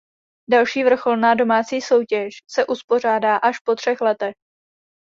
[0.49, 4.33] Další vrcholná domácí soutěž se uspořádá až po třech letech.